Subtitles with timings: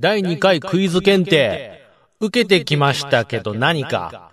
[0.00, 1.86] 第2回クイズ検定、
[2.20, 4.32] 受けてきましたけど何か。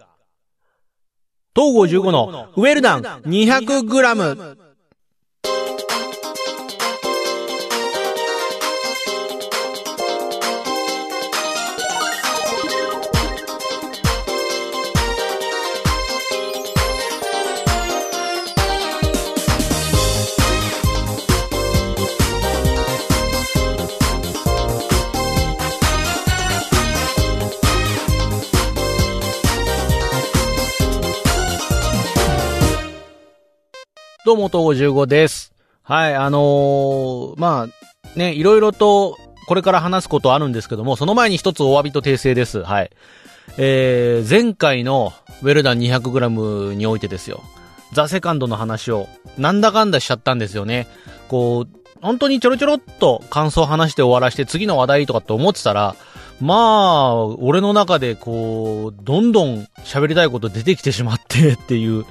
[1.54, 4.67] 東郷15のウェルダン 200g。
[34.28, 35.54] どうも、東郷15です。
[35.84, 42.62] はい、あのー、まあ、ね、いろいろと、これから話すことあるんですけども、その前に一つお詫びと訂正です。
[42.62, 42.92] はい。
[43.58, 45.14] えー、前回の
[45.44, 47.42] ウェルダン 200g においてですよ。
[47.94, 50.88] ザ・セカンドの話を、なんだかんだしちゃったんですよね。
[51.30, 55.96] こう、本当にちょろちょろっと感想を話して終わらして次の話題とかって思ってたら、
[56.42, 62.06] まあ、俺の中でこう、どんどん喋りたいこと出てきてしまってっていう。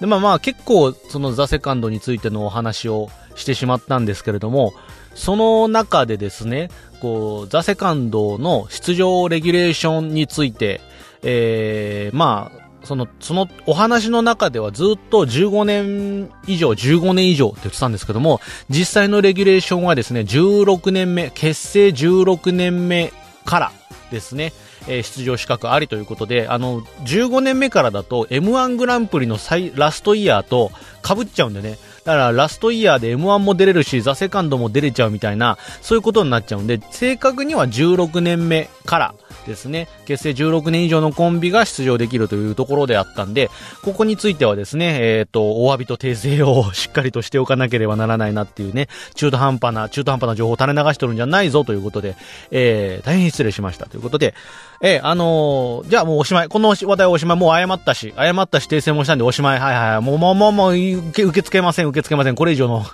[0.00, 4.72] で、まあまあ結構そのザ・セカンドについてのお話をしてしまったんですけれども、
[5.14, 10.80] その中でですね、こう、ザ・セカンドの出場レギュレーションについて、
[11.22, 23.12] えー、まあ、その、そのお話の中ではずっと15年以上、15年以上って言ってたんですけども、実際のレギュレーションはですね、16年目、結成16年目
[23.44, 23.72] から
[24.10, 24.52] ですね、
[24.88, 30.72] えー、出場資格ありということで、あの、15年目からだと M1 グランプリの最、ラストイヤーと
[31.02, 31.78] かぶっちゃうんでね。
[32.04, 39.14] だからラストイヤーで M1 も出れるし、ザ・セカンドも出れちゃうみたいな、そういうことになっちゃうんで、正確には16年目から
[39.46, 43.50] ですね、結成16年以上のコンビが出場できるというところであったんで、
[43.82, 52.16] ここについてはですね、えっ、ー、と、お詫びと訂正をしっかりとしておかなければならないなっていうね、中途半端な、中途半端な情報を垂れ流してるんじゃないぞということで、
[52.50, 54.34] えー、大変失礼しましたということで、
[54.80, 56.48] えー、あのー、じゃあもうおしまい。
[56.48, 57.38] この話題はおしまい。
[57.38, 59.60] もう謝ったし、謝ったし訂正もしたんでおしまい。
[59.60, 60.00] はいはい。
[60.00, 62.34] もう、もう、もう、もう、受け、受け付けません、受け付けません。
[62.34, 62.84] これ以上の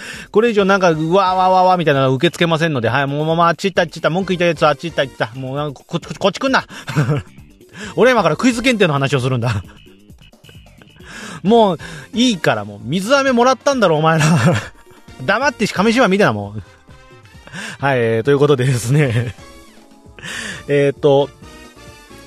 [0.30, 5.30] これ以上なんか、うわーわーわーわーみたいなの受け付けませんので、はい、もうままあっち行った、あっち行った、文句言ったやつはあっち行った、行った。
[5.34, 6.64] もうなんかこ、こ、こっち来んな
[7.96, 9.62] 俺今からクイズ検定の話をするんだ
[11.42, 11.78] もう、
[12.14, 14.24] いいからもう、水飴もらったんだろ、お前ら
[15.24, 16.62] 黙ってし紙芝居見てな、もう。
[17.78, 19.34] はい、えー、ということでですね
[20.68, 21.30] えっと、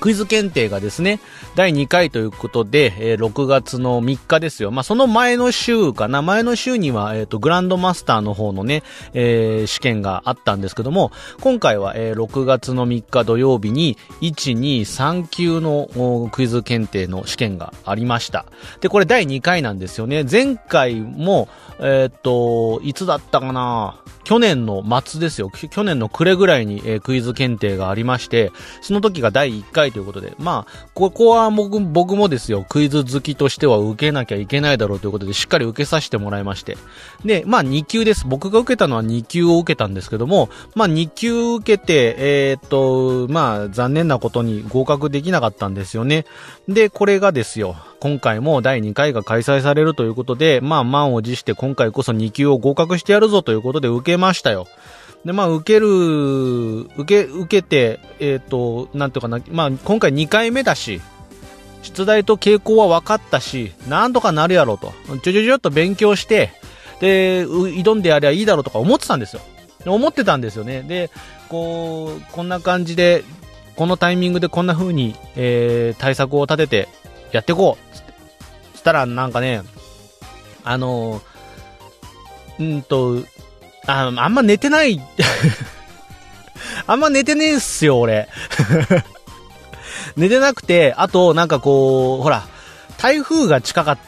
[0.00, 1.20] クイズ検定がですね、
[1.56, 4.70] 第2回ということで、えー、6月の3日ですよ。
[4.70, 6.22] まあ、その前の週かな。
[6.22, 8.84] 前の週には、えっ、ー、と、グランドマスターの方のね、
[9.14, 18.46] えー、試験があったんですけども、今回は、えー、6月の3日土曜日に、1、2、3級のクイズ検定の試験がありました。
[18.80, 20.24] で、これ第2回なんですよね。
[20.30, 21.48] 前回も、
[21.80, 25.50] えっ、と、いつだったかな去年の末ですよ。
[25.50, 36.76] 去年の暮れぐらいに、えー、クイズ検定がありまして、その時が第1回ということで、まあ、ここは僕僕もですよ、クイズ好きとしては受けなきゃいけないだろうということで、しっかり受けさせてもらいまして。
[37.24, 38.26] で、まあ2級です。
[38.26, 46.24] 僕が受けたのは2級を受けたんですけども、まあ2級受けて、えー、っと、まあ残念なことに合格できなかったんですよね。
[46.68, 54.66] で、これがですよ、今回も第2回が開催されるということで、まあ満を持して今回こそ2級を合格してやるぞということで受けましたよ。
[55.24, 55.88] で、まあ、受ける、
[56.96, 61.00] 受け、受けて、えっ、ー、と、なんていうかな、まあ、今回2回目だし、
[61.82, 64.92] 出題と傾向は分かったし、なんとかなるやろうと。
[65.18, 66.52] ちょちょちょっと勉強して、
[67.00, 69.42] で、挑んでやりゃいいだろうとか思ってたんですよ。
[69.86, 70.82] 思ってたんですよね。
[70.82, 71.10] で、
[71.48, 73.24] こう、こんな感じで、
[73.76, 76.88] このタイミングでこんな風に、えー、対策を立てて
[77.32, 77.96] やっていこう。
[77.96, 78.12] つって。
[78.76, 79.62] したら、なんかね、
[80.64, 81.22] あの
[82.58, 83.22] うんと、
[83.86, 85.00] あ、あんま寝てない。
[86.86, 88.28] あんま寝てねえっすよ、俺。
[90.16, 92.46] 寝てなくて、あと、なんかこう、ほら、
[92.98, 93.98] 台風が近かっ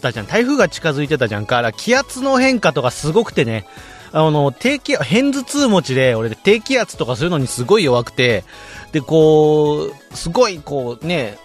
[0.00, 0.26] たじゃん。
[0.26, 1.72] 台風が近づいてたじゃんから。
[1.72, 3.66] 気圧の変化とかすごくてね。
[4.12, 8.44] あの、低気圧、偏頭痛持ちで、俺低気圧とかそういうのにすごい弱くて、
[8.92, 11.38] で、こう、すごい、こうね、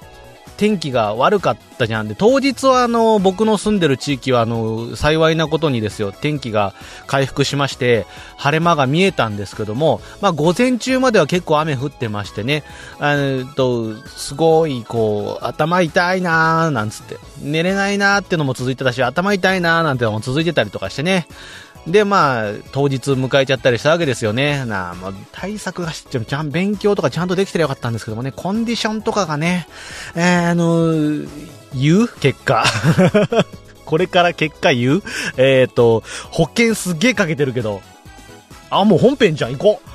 [0.60, 2.10] 天気が悪かったじゃん。
[2.10, 6.74] で、当日はあの、僕の住んでる地域はあの、幸いなことにですよ、天気が
[7.08, 12.66] 回復しまして、晴れ間が見えたんですけども、まあ、午前中までは結構雨降ってましてね、
[13.00, 21.26] あの、と、すごい、こう、頭痛いなーなんつって、寝れないなーってのも続いてたし、頭痛いなーなんてのも続いてたりとかしてね、
[21.90, 24.64] で、まあ、当日迎えちゃったりしたわけですよね。
[24.66, 29.68] なあ、まあ、対策がしちゃん、勉強とかちゃんとできてりゃよかったんですけどもね、コンディションとかがね、
[30.16, 31.28] えー、あの
[31.74, 32.08] 言う？
[32.08, 32.64] 結果。
[33.86, 35.04] これから結果言う？
[35.38, 37.82] えっ、ー、と、保険すげえかけてるけど。
[38.70, 39.90] あ、もう本編じゃん、行こう。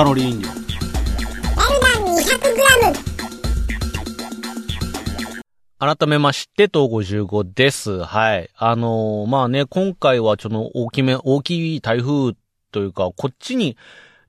[0.00, 0.48] カロリー飲料。
[0.48, 0.56] ラル
[1.78, 2.16] ダン
[5.76, 8.02] 200g 改めまして、東55です。
[8.02, 8.48] はい。
[8.56, 12.32] あのーまあね、今回はちょっと大きめ、大きい台風
[12.72, 13.76] というか、こっちに、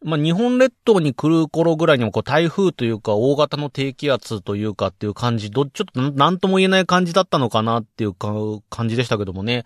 [0.04, 8.34] まあ日本列島に来る頃ぐらいにもこう台風というか、大型の低気圧というかっていう感じ、ど、ちょっとなんなんとも言えない感じだったのかなっていうか、
[8.70, 9.64] 感じでしたけどもね。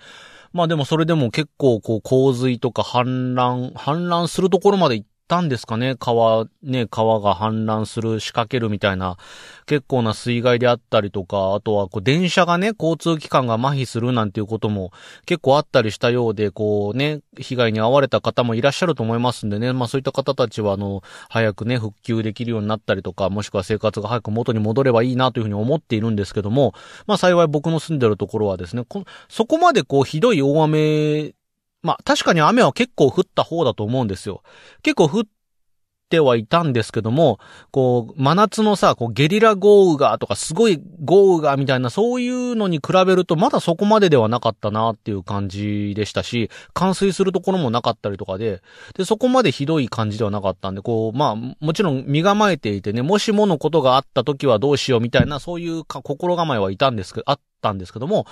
[0.53, 5.95] まあでもそれでも結構こう洪水とか氾濫、氾濫するところまで行ったんですかね？
[5.95, 9.17] 川、ね、川が氾濫する、仕掛けるみたいな、
[9.65, 14.91] 結構な水害であったりとか、あとはこう電車がね、交通機関が麻痺するなんていうことも
[15.25, 26.73] 結構あったりしたようで、こうね、被害に遭われた方もいらっしゃると思いますんでね、まあそういった方たちはあの、早くね、復旧できるようになったりとか、もしくは生活が早く元に戻ればいいなというふうに思っているんですけども、
[27.07, 31.33] まあ幸い僕の住んでるところはですね、こそこまでこうひどい大雨、
[31.85, 34.41] まあ確かに雨は結構降った方だと思うんですよ。
[34.81, 35.23] 結構降っ
[36.09, 37.39] てはいたんですけども、
[37.71, 48.61] こう、真夏のさ、こう、ゲリラ豪雨がとか、すごい豪雨がみたいな、そういうのに比べると、まだそこまでではなかったなっていう感じでしたし、冠水するところもなかったりとかで、
[48.95, 58.25] で、そこまでひどい感じではなかったんで、こう、まあ、もちろん身構えていてね、もしものことがあった時はどうしようみたいな、そういう心構えはいたんですけど、あったんですけども、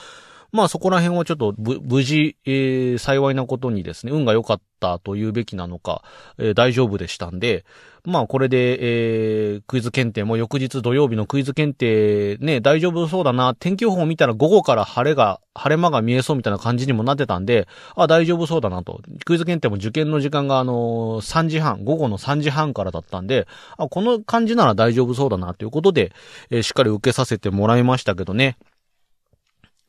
[0.54, 6.04] まあそこら辺はちょっと無事、えー幸いなことにですね、運が良かったと言うべきなのか、
[6.38, 7.66] えー大丈夫でしたんで、
[8.06, 19.02] まあこれで、えークイズ検定も翌日土曜日のクイズ検定ね、大丈夫そうだな、天気予報を見たら午後から晴れが、晴れ間が見えそうみたいな感じにもなってたんで、あ、大丈夫そうだなと。
[19.26, 23.48] クイズ検定も受験の時間があのー3時半、午後の3時半からだったんで、
[23.78, 26.12] あ、この感じなら大丈夫そうだなということで、
[26.52, 28.56] えーしっかり受けさせてもらいましたけどね。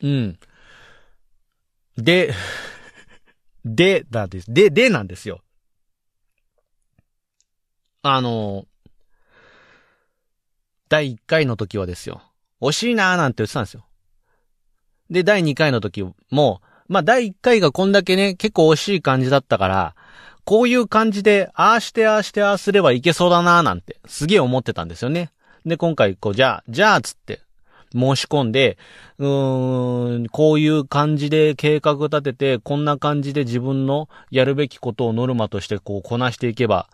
[0.03, 0.39] うん。
[1.97, 2.35] で、
[3.65, 4.53] で、なんです。
[4.53, 5.41] で、でなんですよ。
[8.03, 8.67] あの、
[10.89, 12.23] 第1回の時はですよ。
[12.61, 13.87] 惜しいなーなんて言ってたんですよ。
[15.11, 19.95] で、第2回の時も、まあ、第1回がこんだけね、結構惜しい感じだったから、
[20.45, 25.31] こういう感じで、ああしてああしてああすればいけそうだなーなんて、すげえ思ってたんですよね。
[25.65, 27.41] で、今回、こう、じゃあ、じゃあ、つって、
[27.93, 28.79] 申し込んで、
[29.19, 36.89] うーん、こういう感じで計画立てて、こんな感じで自分のやるべきことをノルマとしてこうこなしていけば、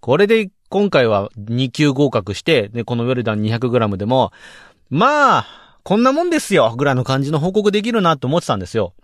[0.00, 4.32] これで今回は2級合格して、で、このウェルダン 200g でも、
[4.90, 5.46] まあ、
[5.82, 8.94] こんなもんですよぐらいの感じの報告できるなと思ってたんですよ。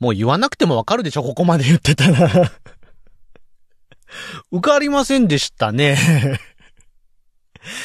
[0.00, 2.28] もう言わなくてもわかるでしょここまで言ってたら。
[4.50, 5.96] 受かりませんでしたね。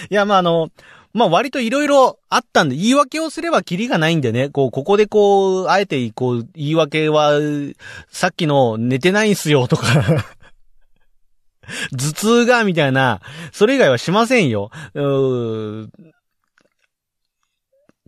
[0.10, 0.70] いや、まあ、あの、
[1.14, 7.34] まあ、割といろいろあったんで、言い訳をすればキリがないんでね、こう、ここでこう、あえて、こう、言い訳は、
[8.10, 9.88] さっきの寝てないんすよとか、
[11.92, 13.22] 頭痛が、みたいな、
[13.52, 14.72] それ以外はしませんよ。
[14.96, 15.88] うー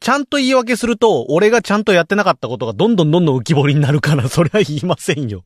[0.02, 5.44] ちゃんと言い訳すると、俺がちゃんとやってなかったことがどんどんどんどん浮き彫りになるから、 それは言いませんよ。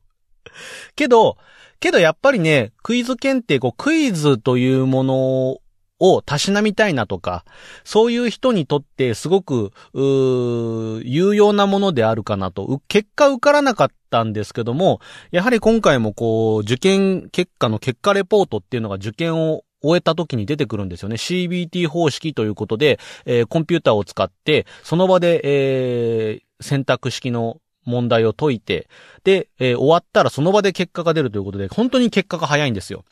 [0.96, 1.36] けど、
[1.78, 5.58] けどやっぱりね、クイズ検定、こう、クイズというもの
[6.00, 7.44] をたしなみたいなとか、
[7.84, 12.80] そういう人にとってすごく、う有用なものであるかなと。
[12.88, 21.16] 結果受からなかったんですけども、やはり今回もこう、受験結果の結果レポートっていうのが受験を終えた時に出てくるんですよね。
[21.16, 28.88] CBT 方式ということで、えーコンピューターを使って、その場で、えー選択式の問題を解いて、
[29.24, 33.04] で、えー終わったらその場で結果が出るということで、本当に結果が早いんですよ。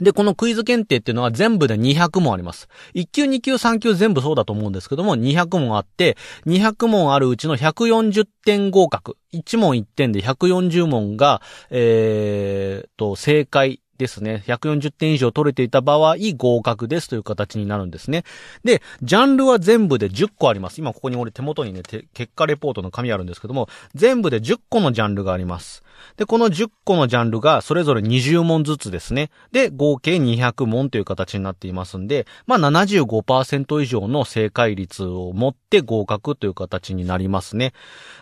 [0.00, 2.68] で、このクイズ検定っていうのは全部で200問あります。
[2.94, 9.16] 1級、2級、3級全部そうだと思うんですけども、200問あって、200問あるうちの140点合格。
[9.32, 14.42] 1問1点で140問が、えー、と、正解ですね。
[14.46, 18.24] 140点以上取れていた場合、合格ですという形になるんですね。
[18.64, 20.78] で、ジャンルは全部で10個あります。
[20.78, 25.82] 今ここに俺手元にね、結果レポートの紙あるんですけども、全部で10個のジャンルがあります。
[26.16, 29.30] で、この10個のジャンルがそれぞれ20問ずつですね。
[29.52, 37.72] で、合計200問という形になっていますんで、まあ75%以上の正解率を持って合格という形になりますね。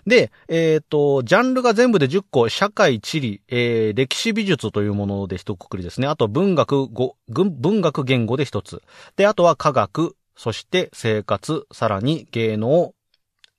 [0.06, 6.06] で、えっ、と、ジャンルが全部で10個、社会、地理、えー、歴史美術というもので一括りですね。
[6.06, 8.82] あと文学、語、文学言語で一つ。
[9.16, 12.94] で、あとは科学、そして生活、さらに芸能、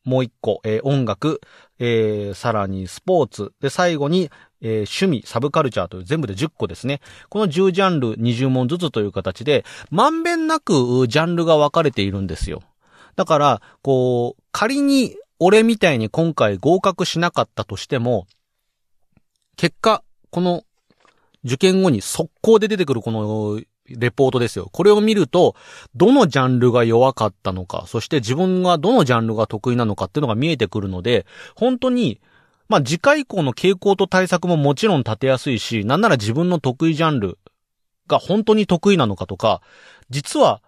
[0.03, 1.41] もう一個、えー音楽、
[1.79, 4.71] えーさらにスポーツ、で、最後に、えー
[5.01, 7.01] 趣味、サブカルチャーという全部で10個ですね。
[7.29, 12.61] この10ジャンル20問ずつという形で、まんべんなくジャンルが分かれているんですよ。
[13.15, 18.27] だから、こう、仮に俺みたいに今回合格しなかったとしても、
[19.55, 20.63] 結果、この
[21.43, 24.69] 受験後に速攻で出てくるこのレポートですよ。
[24.71, 25.55] これを見ると、
[25.95, 31.25] どのジャンルが弱かったのか、そして自分がどのジャンルが得意なのかっていうのが見えてくるので、
[31.55, 32.19] 本当に、
[32.67, 37.37] まあ次回以降の傾向と対策ももちろん立てやすいし、なんなら自分の得意ジャンル
[38.07, 39.61] が本当に得意なのかとか、
[40.09, 40.61] 実は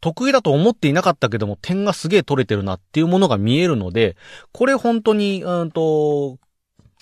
[0.00, 4.16] 得意だと思っていなかったけども点がすげえ取れてるなっていうものが見えるので、
[4.52, 6.38] これ本当に、うんと、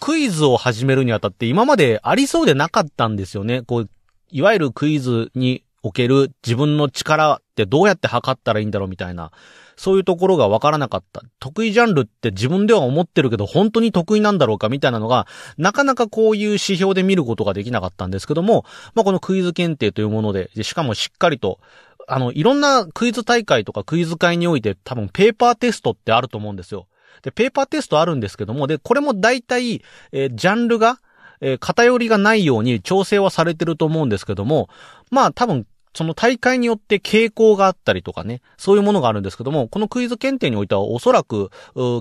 [0.01, 3.63] クイズを始めるにあたって今までありそうでなかったんですよね。
[3.63, 3.91] こう、
[4.31, 9.31] いわゆるクイズにおける自分の力ってどうやって測ったらいいんだろうみたいな、
[9.77, 11.23] そういうところがわからなかった。
[11.41, 15.27] 得意ジャンルって自分では思ってるけど本当に得意なんだろうかみたいなのが、
[15.59, 21.61] なかなかこういう指標で見ることができなかったんですけども、まあこのクイズ検定というもので、でしかもしっかりと、
[22.09, 26.87] あの、いろんなクイズ大会とかクイズ会において多分ペーパーテストってあると思うんですよ。
[27.23, 31.01] で、ペーパーテストあるんですけども、で、これも大体、えージャンルが、
[31.41, 34.69] えー偏りがないように調整はされてると思うんですけども、
[35.11, 35.67] まあ多分、
[35.97, 41.51] その大会によって傾向があったりとかね、そういうものがあるんですけども、このクイズ検定においてはおそらく、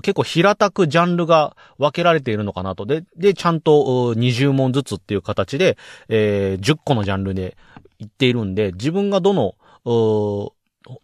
[0.02, 2.86] 結構平たくジャンルが分けられているのかなと。
[2.86, 5.78] で、で、ちゃんと20問ずつっていう形で、
[6.08, 7.56] えー10個のジャンルで
[8.00, 9.54] 言っているんで、自分がどの、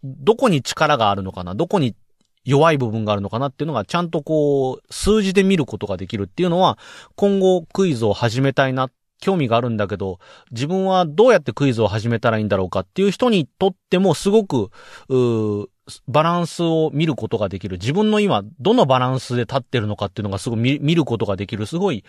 [0.03, 1.95] どこに力があるのかな、どこに
[2.43, 6.77] 弱い部分があるのかなっていうのがちゃんとこう、数字で見ることができるっていうのは、
[7.15, 10.19] 今後クイズを始めたいな、興味があるんだけど、
[10.51, 14.71] 自分はどうやってクイズを始めたらいいんだろうかっていう人にとってもすごく、
[15.09, 15.69] う
[16.07, 17.77] バランスを見ることができる。
[17.77, 21.65] 自分の今、どのバランスで立ってるのかっていうのがすごい見見ることができる。
[21.65, 22.03] すごい、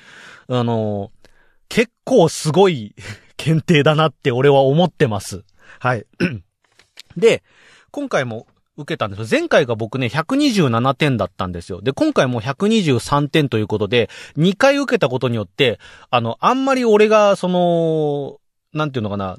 [0.49, 1.11] あの
[1.69, 2.95] 結構すごい
[3.37, 5.45] 検定だなって俺は思ってます。
[5.79, 6.07] はい。
[7.17, 7.43] で、
[7.91, 8.47] 今回も
[8.77, 9.27] 受けたんですよ。
[9.31, 11.83] 前回が僕ね、127点だったんですよ。
[11.83, 15.79] で、今回も123点ということで、2回受けたことによって、
[16.11, 18.39] あの、あんまり俺が、その、
[18.73, 19.37] なんていうのかな、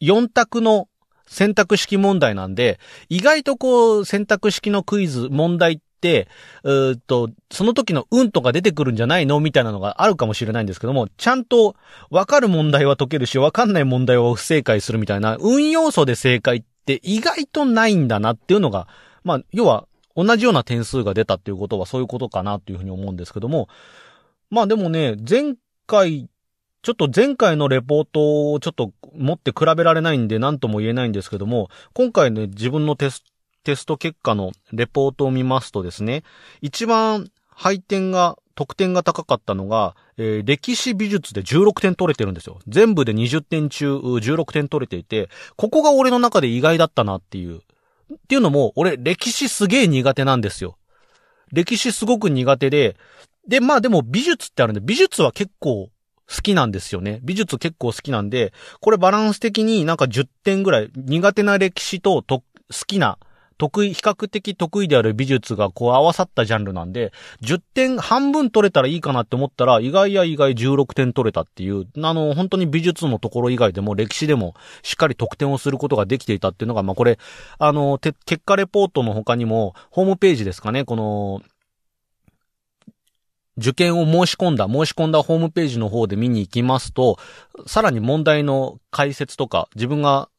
[0.00, 0.88] 4択の
[1.26, 6.28] 選択式問題なんで、意外とこう、選択式のクイズ、問題って、
[6.62, 11.76] うっと、その時の運とか出てくるんじゃないのみたいなのがあるかもしれないんですけども、ちゃんと
[12.10, 16.64] わかる問題は解けるし、わかんない問題は不正解するみたいな、運要素で正解
[16.96, 18.88] って意外とないんだなっていうのが、
[19.24, 23.68] まあ、要は、同じような点数が出たっていうことはそういうことかなっていうふうに思うんですけども、
[24.50, 25.54] まあでもね、前
[25.86, 26.28] 回、
[26.82, 33.22] ちょっと前回のレポートをちょっと持って比べられないんで何とも言えないんですけども、今回ね、自分のテス
[33.62, 36.22] テスト結果のレポートを見ますとですね、
[36.60, 42.58] 一番配点が、得点が高かったのが、えー歴史美術で16点取れてるんですよ。
[42.68, 47.60] 全部で20点中16点取れていて、ここが俺の中で意外だったなっていう。
[47.60, 50.76] っていうのも、俺歴史すげえ苦手なんですよ。
[51.52, 52.96] 歴史すごく苦手で、
[53.48, 55.88] で、まあでも美術ってあるんで、美術は結構
[56.28, 57.20] 好きなんですよね。
[57.22, 62.44] 美術結構好きなんで、これバランス的になんか10点ぐらい、苦手な歴史とと好
[62.86, 63.18] きな、
[63.60, 67.12] 得意、比較的得意である美術がこう合わさったジャンルなんで、
[67.42, 77.18] 10点半分取れたらいいかなって思ったら、意外や意外16点取れたっていう、あの、本当に美術のところ以外でも歴史でもしっかり得点をすることができていたっていうのが、まあこれ、
[77.58, 81.42] あの、て結果レポートの他にも、ホームページですかね、この、
[83.58, 87.18] 受験を申し込んだ、申し込んだホームページの方で見に行きますと、
[87.66, 90.30] さらに問題の解説とか、自分が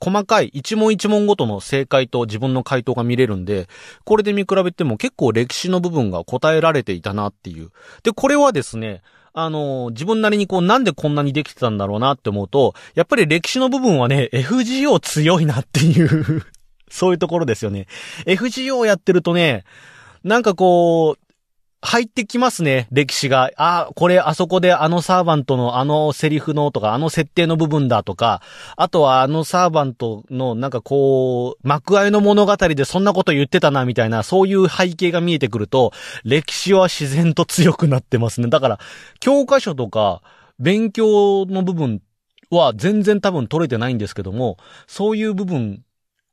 [0.00, 3.68] 細かい一問一問ごとの正解と自分の回答が見れるんで、
[4.04, 7.70] これで見比べても結構歴史の部分が答えられていたなっていう。
[8.02, 9.02] で、これはですね、
[9.32, 16.42] あの、自分なりにこうなんでこんなにできてたんだろうなって思うと、やっぱり歴史の部分はね、FGO 強いなっていう、
[16.90, 17.86] そういうところですよね。
[18.26, 19.64] FGO やってるとね、
[20.24, 21.27] なんかこう、
[21.80, 23.52] 入ってきますね、歴史が。
[23.56, 28.42] あ、これあそこであのサーバントのあのセリフのとか、あの設定の部分だとか、
[28.76, 35.92] あとはあのサーバントのなんかこう、幕愛の物語でそんなこと言ってたなみたいな、そういう背景が見えてくると、
[36.24, 38.48] 歴史は自然と強くなってますね。
[38.48, 38.80] だから、
[39.20, 40.22] 教科書とか、
[40.58, 42.02] 勉強の部分
[42.50, 44.56] は全然多分取れてないんですけども、
[44.88, 45.84] そういう部分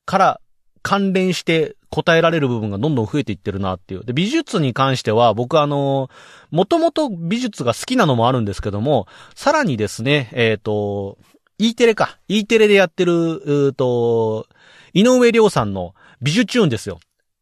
[0.05, 0.41] から
[0.85, 4.05] 関連して答えられる部分がどんどん増えていってるなっていう。
[4.05, 6.11] で、美術に関しては僕あの、
[6.51, 11.17] もともと美術が好きなのもあるんですけども、さらにですね、えっ、と、
[11.57, 12.19] E テレか。
[12.27, 14.45] E テレでやってる、うーと、
[14.93, 16.99] 井上亮さんの美術チューンですよ。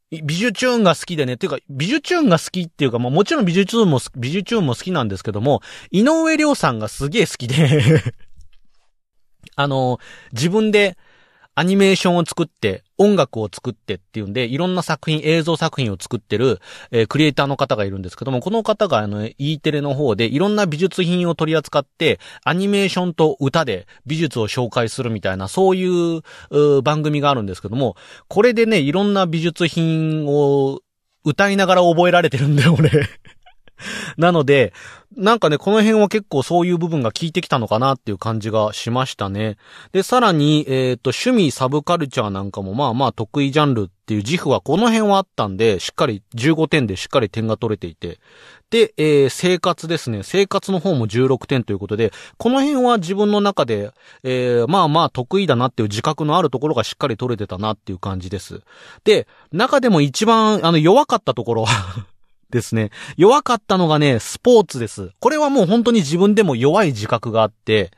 [0.10, 8.02] 美術チューンが好きでね、っていうか、美術チューンが好きっていうか、まあもちろん美術チューンも、美術チューンも好きなんですけども、井上亮さんがすげえ好きで
[9.58, 10.00] あの、
[10.32, 10.98] 自分で
[11.56, 16.60] アニメーションを作って、音楽を作ってっていうんで、いろんな作品、映像作品を作ってる、
[16.92, 27.96] えー、クリエイターの方がいるんですけども、この方があの、E テレの方でいろんな美術品を取り扱って、アニメーションと歌で美術を紹介するみたいな、そういうう番組があるんですけども、
[28.28, 30.80] これでね、いろんな美術品を
[31.26, 32.90] 歌いながら覚えられてるんだよ、俺。
[34.18, 34.74] なので、
[35.16, 39.58] なんかね、この辺は結構そういう部分が効いてきたのかなっていう感じがしましたね。
[39.92, 48.20] で、さらに、えっ、ー、と、趣味サブカルチャーなんかもまあまあ得意ジャンルっていう自負はこの辺はあったんで、しっかり15点でしっかり点が取れていて。
[48.72, 50.24] で、えー、生活ですね。
[50.24, 53.92] 生活の方も16点ということで、この辺は自分の中で、
[54.24, 58.62] えー、まあまあ得意だなっていう自覚のあるところがしっかり取れてたなっていう感じです。
[59.04, 62.08] で、中でも一番、あの、弱かったところは
[62.54, 62.92] ですね。
[63.18, 65.12] 弱かったのがね、スポーツです。
[65.20, 67.92] これはもう本当に自分でも弱い自覚があって、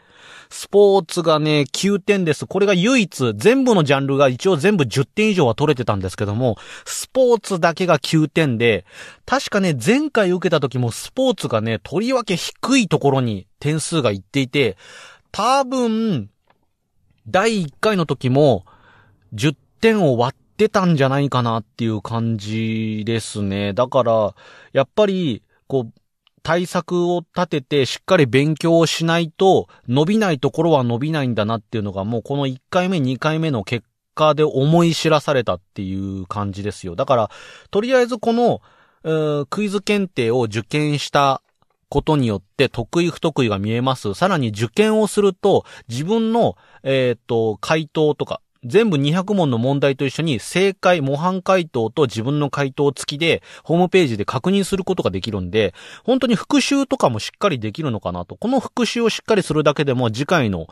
[0.49, 2.45] スポーツがね、9点です。
[2.45, 8.85] これが唯一、全部のジャンルが一応全部10点以上は取れてたんですけども、スポーツだけが9点で、
[9.25, 14.77] 確かね、前回受けた時もスポーツがね、とりわけ低いところに点数がいっていて、
[15.31, 16.29] 多分、
[17.27, 18.65] 第1回の時も、
[19.33, 23.73] 10点を割ってたんじゃないかなっていう感じですね。
[23.73, 24.35] だから、
[24.73, 25.93] やっぱり、こう、
[26.43, 33.83] 対策を立ててしっかり勉強をしないと伸びないところは伸びないんだなっていうのがもうこの1回目2回目の結
[34.13, 36.95] 果で思い知らされたっていう感じですよ。
[36.95, 37.31] だから、
[37.71, 38.61] とりあえずこの、
[39.49, 41.41] クイズ検定を受験した
[41.89, 44.13] ことによって得意不得意が見えます。
[44.13, 55.73] さらに受験をすると自分の、えっ、と、回答とか、全部200問の問題と一緒に正解、模範回答と自分の回答付きでホームページで確認することができるんで、
[56.03, 58.35] 本当に復習とかもしっかりできるのかなと。
[58.35, 60.67] この復習をしっかりするだけでも次回の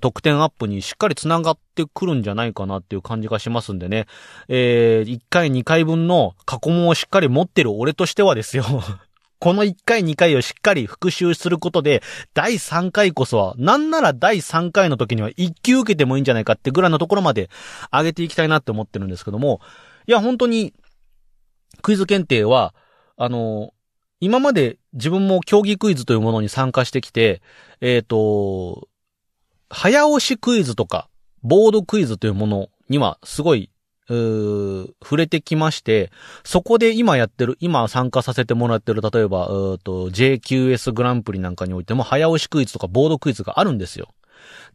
[0.00, 4.06] 得点アップにしっかり繋がってくるんじゃないかなっていう感じがしますんでね。
[4.48, 8.64] えー、1回2回分の過去問をしっかり持ってる俺としてはですよ
[9.40, 12.02] この1回2回をしっかり復習することで、
[12.34, 17.48] 第3回こそは、なんなら第3回の時には1級受けてもいいんじゃないかってぐらいのところまで
[17.90, 19.60] 上げていきたいなって思ってるんですけども、
[20.06, 20.74] いや、本当に、
[21.80, 22.74] クイズ検定は、
[23.16, 23.72] あの、
[24.20, 27.40] 今まで自分も競技クイズというものに参加してきて、
[27.80, 28.88] えっ、ー、と、
[29.70, 31.08] 早押しクイズとか、
[31.42, 33.70] ボードクイズというものにはすごい
[34.10, 36.10] 触れてきまして、
[36.44, 44.08] そこで今やってる、今参加させてもらってる、例えば、うと JQS グランプリなんかにおいても、早押しクイズとかボードクイズがあるんですよ。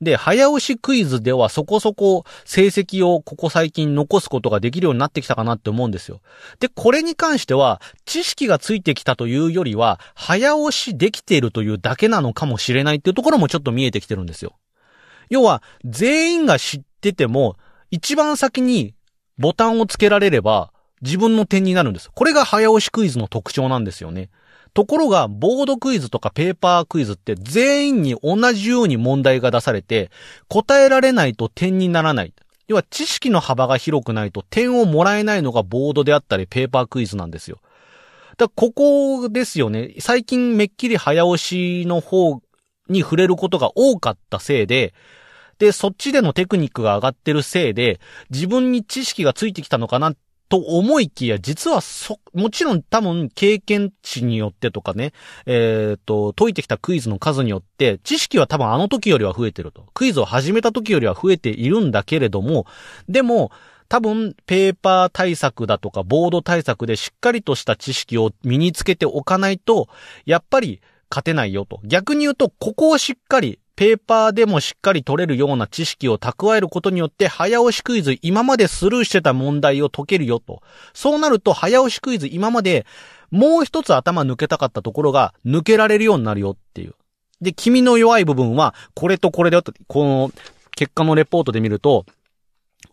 [0.01, 6.21] で、早押しクイズではそこそこ成績をここ最近残すことができるようになってきたかなって思うんですよ。
[6.59, 14.53] で、これに関しては、知識がついてきたというよりは、早押しできているというだけなのかもしれないっていうところもちょっと見えてきてるんですよ。
[15.29, 17.57] 要は、全員が知ってても、
[17.91, 18.93] 一番先に
[19.37, 20.71] ボタンをつけられれば
[21.01, 22.09] 自分の点になるんです。
[22.13, 24.29] これが早押しクイズの特徴なんですよね。
[24.73, 30.11] ところが、ボードクイズとかペーパークイズって全員に同じように問題が出されて、
[30.49, 32.33] 答えられないと点にならない。
[32.67, 37.61] 要は知識の幅が広くないと点をもらえないのがボードであったりペーパークイズなんですよ。
[38.37, 39.95] だここですよね。
[39.99, 42.41] 最近めっきり早押しの方
[42.89, 44.93] に触れることが多かったせいで、
[45.59, 50.13] で、そっちでのテクニックが上がってるせいで、自分に知識がついてきたのかな
[50.47, 55.11] と思いきや、実はそ、もちろん多分経験値によってとかね、
[55.45, 59.87] えっ、ー、と、解いてきたクイズの数によって、知識は多分あの時よりは増えてると。
[59.93, 62.67] クイズを始めた時よりは増えているんだけれども、
[63.09, 63.51] でも、
[63.87, 69.87] 多分、ペーパー対策だとか、ボード対策でしっかりとした知識を身につけておかないと、
[70.25, 71.79] やっぱり勝てないよと。
[71.83, 80.61] 逆に言うと、ここをしっかりペーパーでもしっかり取れるような知識を蓄えることによって、早押しクイズ、今までスルーしてた問題を解けるよと。
[80.93, 82.85] そうなると、早押しクイズ、今まで
[83.31, 86.95] もう一つ頭抜けたかったところが、抜けられるようになるよっていう。
[87.41, 90.31] で、君の弱い部分は、これとこれだよと、この、
[90.75, 92.05] 結果のレポートで見ると、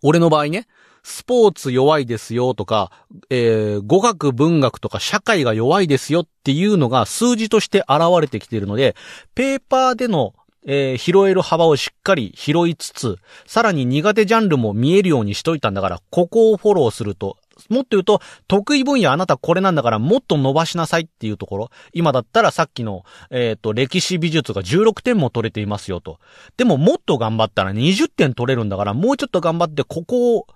[0.03, 0.67] 俺の場合ね、
[1.05, 2.91] スポーツ弱いですよとか、
[3.29, 8.95] えー、語学文学とか社会が弱いですよっていうのが数字として現れてきているので、
[9.35, 10.35] ペーパーでの
[10.67, 17.37] えー、拾える幅をしっかり拾いつつ、さらに苦手ジャンルも見えるようにしといたんだから、ここをフォローすると、
[17.69, 21.71] もっと言うと、得意分野あなたこれなんだからもっと伸ばしなさいっていうところ。
[21.93, 26.19] 今だったらさっきの、えっ、ー、と、歴史美術が16点も取れていますよと。
[26.57, 30.47] でももっと頑張ったら20点取れるんだから、もうちょっと頑張ってここを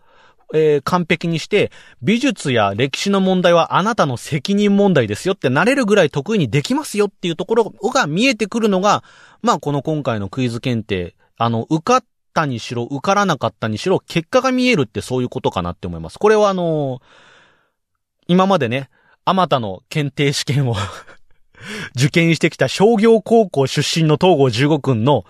[0.54, 1.70] えー完璧にして、
[2.02, 9.02] 美術や歴史の問題はあなたの責任問題ですよってなれるぐらい得意にできますよっていうところが見えてくるのが、
[9.42, 12.04] まあこの今回のクイズ検定、あの、受かっ
[12.35, 16.18] たにしろ、受からなかったにしろ、結果が見えるってそういうことかなって思います。
[16.18, 17.26] これはあのー
[18.28, 18.90] 今までね、
[19.24, 20.74] あまたの検定試験を
[21.96, 25.24] 受験してきた商業高校出身の東郷15君の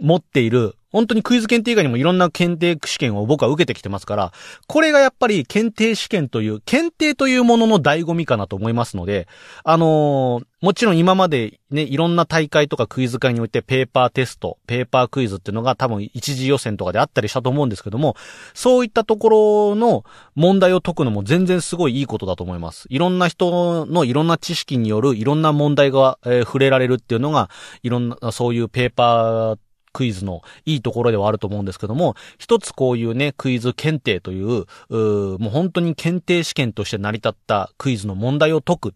[0.00, 4.32] 持っている、本当にクイズ検定以外にもいろんな検定試験を僕は受けてきてますから、
[4.68, 9.26] これがやっぱり検定試験という、検定というものの醍醐味かなと思いますので、
[9.64, 18.16] あのーもちろん今までね、いろんな大会とかクイズ会においてペーパーテスト、ペーパークイズっていうのが多分一次予選とかであったりしたと思うんですけども、
[18.54, 20.04] そういったところの
[20.36, 22.86] 問題を解くのも全然すごいいいことだと思います。
[22.88, 27.50] いろんな人のいろんな知識によるいろんな問題が、えー触れられるっていうのが、
[27.82, 29.58] いろんな、そういうペーパー
[29.94, 38.92] クイズのいいところではあると思うんですけども、一つこういうね、クイズ検定という、うもう本当に検定試験として成り立ったクイズの問題を解くっ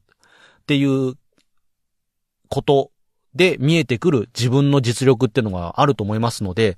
[0.67, 1.15] ていう
[2.51, 2.91] こと
[3.35, 6.77] で見えてくる自分の実力っていうのがあると思いますので、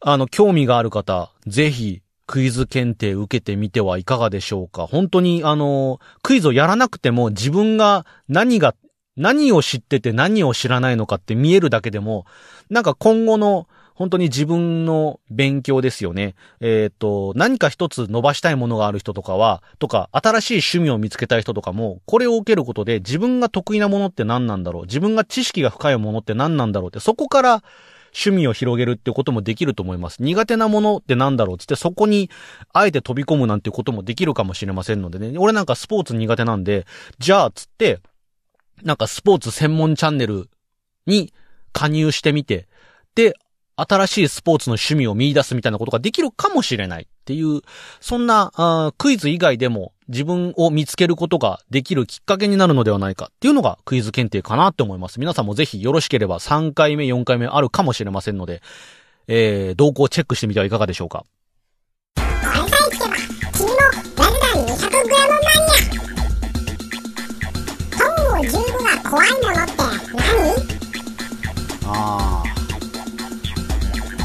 [0.00, 4.86] あの、興味がある方、ぜひ、クイズ検定受けてみてはいかがでしょうか。
[4.86, 8.74] 本当に、あの、クイズをやらなくても自分が何が、
[9.16, 12.26] 何を知ってて何を知らないのかって見えるだけでも、
[12.68, 16.34] なんか今後の、本当に自分の勉強ですよね。
[16.60, 27.62] えっ、と、何か一つ伸ばしたいものがある人とかは、とか、新しい趣味を見つけたい人とかも、これを受けることで自分が得意なものって何なんだろう自分が知識が深いものって何なんだろうって、そこから
[28.12, 30.22] 趣味を広げるってこともできると思います。
[30.22, 32.30] 苦手なものって何だろうつって、そこに、
[32.72, 35.36] あえて飛び込むなんてこともできるかもしれませんのでね。
[35.38, 36.86] 俺なんかスポーツ苦手なんで、
[37.18, 38.00] じゃあ、つって、
[38.84, 40.48] なんかスポーツ専門チャンネル
[41.06, 41.32] に
[41.72, 42.68] 加入してみて、
[43.14, 43.34] で、
[43.76, 47.62] 新しいスポーツの趣味を見出すみたいなことができるかもしれないっていう、
[48.00, 55.18] そんなクイズ以外でも自分を見つけることができるきっかけになるのではないかっていうのがクイズ検定かなって思います。
[55.18, 58.60] 皆さんもぜひよろしければ3回目、4回目あるかもしれませんので、
[59.28, 61.24] えー、動向をチェックしてみてはいかがでしょうか。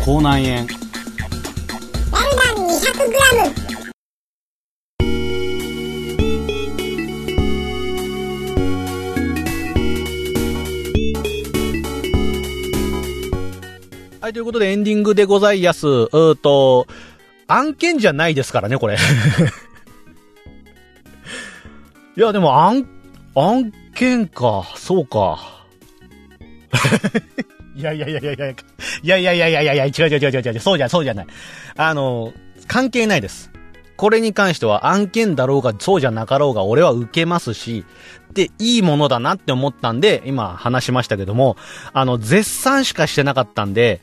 [0.05, 3.65] 口内炎ラルダン 200g
[14.21, 15.87] はい、ということでエンディングでございやす。
[15.87, 16.85] うーと、
[17.47, 18.97] 案件じゃないですからね、これ。
[22.15, 22.87] いや、でも、案、
[23.33, 25.65] 案件か、そうか。
[27.75, 28.53] いやいやいやいやいや、
[29.05, 31.27] いやいやいやいやいやいや、違う違う違う違う違う、そうじゃ、そうじゃない。
[31.77, 32.33] あの、
[32.67, 33.51] 関係ないです。
[33.97, 37.85] これに関しては案件だろうが、そうじゃなかろうが、俺は受けますし、
[38.33, 41.55] で、いいものだなって思ったんで、今話しましたけども、
[41.93, 44.01] あの、絶賛しかしてなかったんで、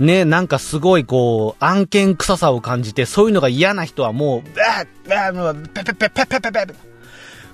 [0.00, 6.74] ね、なんかすごいこう、案件臭さを感じて、そういうのが嫌な人はもう、バーッ、バー、ペペペペペペペペ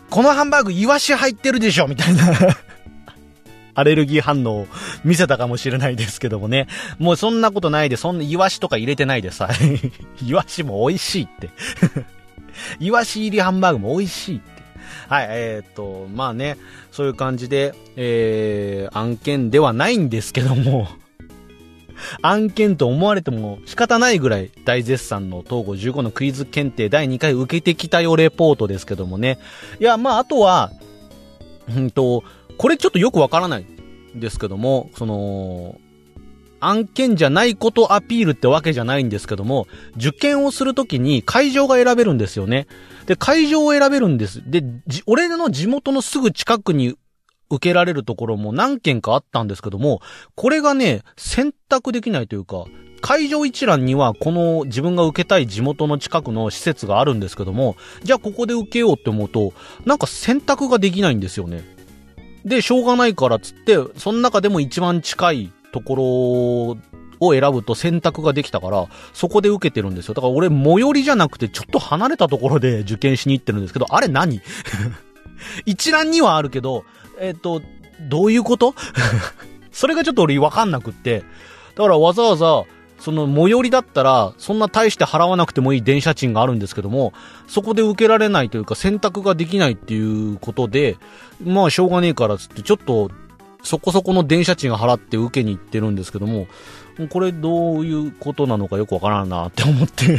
[0.08, 2.24] このハンバーグ、イワシ入ってるでしょみたいな。
[3.76, 4.66] アレルギー反応を
[5.04, 6.66] 見せたかもしれないですけどもね。
[6.98, 9.50] もうそんなことないで、そんなイワシとか入れてないでさ。
[10.26, 11.50] イワシも美味しいって。
[12.80, 14.56] イワシ入りハンバーグも美味しいって。
[15.08, 16.56] はい、えーっと、まあね、
[16.90, 20.88] そういう感じで、えー、案件ではないんですけども、
[22.22, 29.38] 案件と思われても仕方ないぐらい大絶賛の東郷15のクイズ検定第2回受けてきたよレポートですけどもね。
[29.80, 30.72] いや、まあ、あとは、
[31.68, 32.24] うんと、
[32.58, 33.66] これちょっとよくわからない
[34.16, 35.78] んですけども、その、
[36.60, 39.66] 案件じゃないことアピールってわけじゃないんですけども、
[39.96, 42.66] 受験をするときに会場が選べるんですよね。
[43.06, 44.42] で、会場を選べるんです。
[44.44, 44.62] で、
[45.06, 46.96] 俺の地元のすぐ近くに
[47.50, 50.00] 受けられるところも何件かあったんですけども、
[50.34, 52.64] これがね、選択できないというか、
[53.02, 59.52] 会場一覧にはこの自分が受けたい地元の近くの施設があるんですけども、じゃあここで受けようって思うと、
[59.84, 61.75] なんか選択ができないんですよね。
[62.46, 66.76] で、しょうがないからっつって、その中でも一番近いとこ
[67.20, 70.14] ろを選ぶと選択ができたから、そこで受けてるんですよ。
[70.14, 74.40] だから俺、最寄りじゃなくて、ちょっと離れたところで受験しに行ってるんですけど、あれ何？
[75.66, 76.84] 一覧にはあるけど、
[77.20, 77.60] えっ、と、
[78.00, 78.74] どういうこと？
[79.72, 81.24] それがちょっと俺わかんなくって。
[81.74, 82.62] だからわざわざ、
[82.98, 87.12] その最寄りだったら、そんな大して払わなくてもいい電車賃があるんですけども、
[87.46, 90.96] そこで受けられないというか選択ができないっていうことで、
[91.44, 93.10] まあしょうがねえからつって、ちょっと、
[93.62, 96.46] そこそこの電車賃払って受けに行ってるんですけども、
[97.10, 100.18] これどういうことなのかよくわからんなって思って。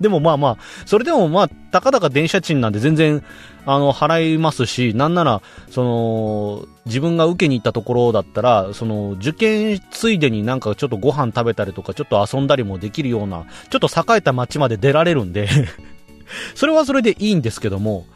[0.00, 3.22] でもまあまあ、それでもまあ、たかだか電車賃なんで全然、
[3.64, 15.48] あの、払いますし、なんなら、その、自分が受けに行ったところだったら、その、受験ついでになんかちょっとご飯食べたりとか、ちょっと遊んだりもできるような、ちょっと栄えた街まで出られるんで
[16.54, 18.06] それはそれでいいんですけども、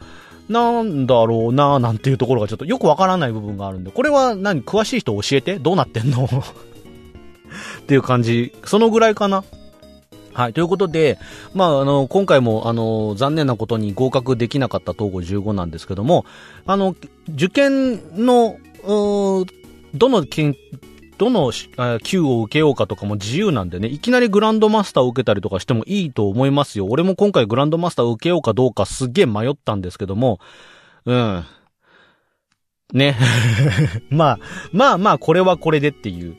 [0.49, 5.59] なんだろうななんていうところがちょっとよくわからない部分があるんで、これは何詳しい人教えて？
[5.59, 6.25] どうなってんの？
[7.81, 8.53] っていう感じ。
[8.65, 9.43] そのぐらいかな
[10.33, 10.53] はい。
[10.53, 11.19] ということで、
[11.53, 16.25] まあ、あの、今回も、あの、残念なことに合格できなかった東郷15なんですけども、
[16.65, 16.95] あの、
[17.29, 20.55] 受験の、どの県、
[21.17, 21.51] どの
[22.03, 26.87] 級を受けようかとかも自由なんでね、いきなりグランドマスターを受けたりとかしてもいいと思いますよ。
[26.87, 30.39] 俺も今回グランドマスターを受けようかどうかすっげえ迷ったんですけども、
[31.05, 31.45] うん。
[32.93, 33.17] ね。
[34.09, 34.39] まあ、
[34.71, 36.35] まあまあ、これはこれでっていう。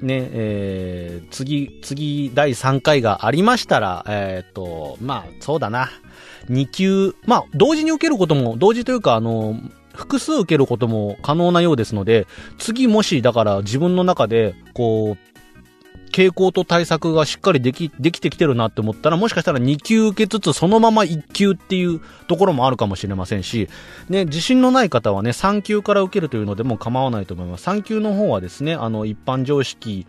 [0.00, 5.90] ね、えー、次、次、第3回がありましたら、えっ、ー、と、まあ、そうだな。
[6.48, 9.56] 2級、まあ、同時に受けることも、同時というか、あの、
[9.94, 12.26] 複数受けることも可能なようですので、
[12.58, 15.37] 次もし、だから自分の中で、こう、
[16.10, 23.68] 傾向と対策がしっかりでき、できてきてるなって思ったら、もしかしたら2級受けつつ、そのまま1級っていうところもあるかもしれませんし、
[24.08, 27.68] ね、自信のない方はね、3級から受けるというのでも構わないと思います。
[27.68, 30.06] 3級の方はですね、あの、一般常識、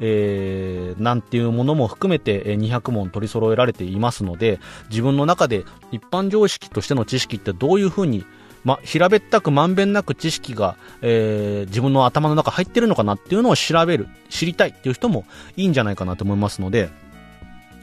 [0.00, 4.58] えー、なんていうものも含めて200問取り揃えられていますので、
[4.90, 8.24] 自分の中で一般常識としての知識ってどういうふうに
[8.64, 15.24] ま、平べったくまんべんなく知識が、えー、自分の頭の中入ってるのかなっていうのを調べる、知りたいっていう人も
[15.56, 16.88] いいんじゃないかなと思いますので、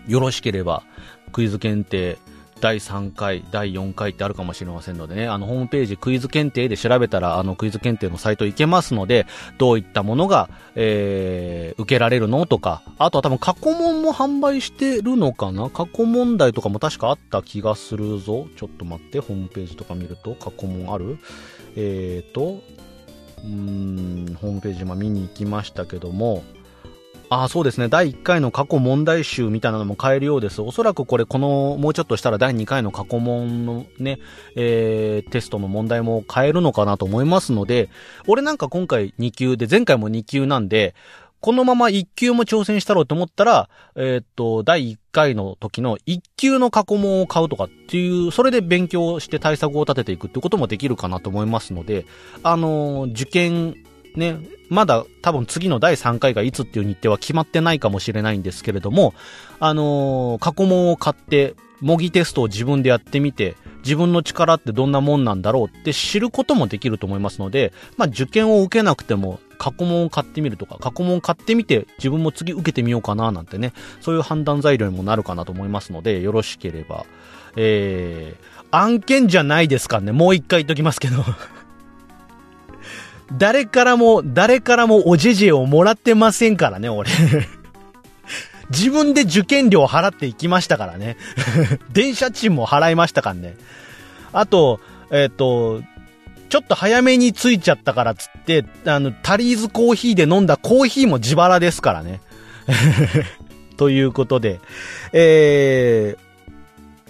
[0.08, 0.84] よろしければ、
[1.32, 2.18] クイズ検定、
[2.62, 9.26] 第3回、第4回ってあるかもしれませんのでね、あの、ホームページクイズ検定で調べたら、あの、クイズ検定のサイト行けますので、
[9.58, 15.70] どういったものが、えー、受けられるのとか、あとは多分過去問も販売してるのかな？
[15.70, 18.48] 過去問題とかも確かあった気がするぞ。
[18.56, 21.18] ちょっと待って、ホームページとか見ると、過去問ある？
[21.76, 22.62] えーと、
[23.44, 26.44] うーん、ホームページ今見に行きましたけども、
[27.34, 27.88] あそうですね。
[27.88, 30.62] 第1回の過去問題集みたいなのも変えるようです。
[30.62, 34.20] おそらくこれ、この、もうちょっとしたら第2回の過去問のね、
[34.58, 37.90] えー、テストの問題も変えるのかなと思いますので、
[38.28, 40.94] 俺なんか今回2級で、前回も2級なんで、
[41.40, 52.06] このまま1級も挑戦したろうと思ったら、えー、っと、第1回の時の1級の過去問を買うとかっていう、それで勉強して対策を立てていくってこともできるかなと思いますので、
[52.44, 53.76] あのー、受験
[54.16, 54.38] ね、
[54.70, 59.14] まだ多分次の第3回がいつっていう日程は決まってないかもしれないんですけれども、
[59.60, 77.06] あのー、過去問を買って、模擬テストを自分でやってみて、自分の力ってどんなもんなんだろうって知ることもできると思いますので、まあ受験を受けなくても過去問を買ってみるとか、過去問を買ってみて自分も次受けてみようかななんてね、そういう判断材料にもなるかなと思いますので、よろしければ、
[77.56, 80.12] えー、案件じゃないですかね。
[80.12, 81.26] もう一回言っときますけど
[83.38, 87.10] 誰からも、誰からもおじじをもらってませんからね、俺
[88.70, 91.18] 自分で受験料払っていきましたからね
[91.92, 93.56] 電車賃も払いましたからね。
[94.34, 94.80] あと、
[95.12, 95.82] えっ、ー、と、
[96.50, 102.22] ちょっと早めに着いちゃったからつって、あの、タリーズコーヒーで飲んだコーヒーも自腹ですからね。
[103.78, 104.60] ということで、
[105.14, 106.21] えー、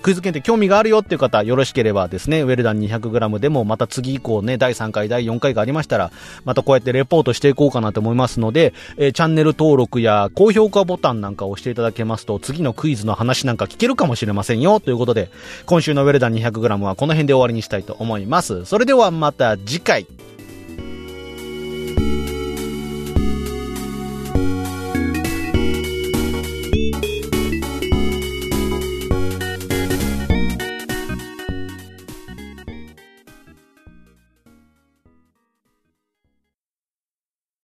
[0.02, 6.12] クイズ検定興味があるよっていう方、よろしければですね、ウェルダン 200g でもまた次以降ね、第3回、第4回がありましたら、
[6.44, 14.80] またこうやってレポートしていこうかなと思いますので、えー、チャンネル登録や高評価ボタンなんかを押していただけますと、次のクイズの話なんか聞けるかもしれませんよ。
[14.80, 15.30] ということで、
[15.66, 18.66] 今週のウェルダン 200g はこの辺で終わりにしたいと思います。
[18.66, 20.08] それではまた次回。